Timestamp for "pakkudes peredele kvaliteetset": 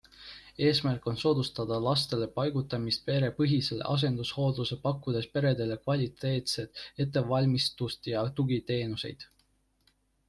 4.87-6.83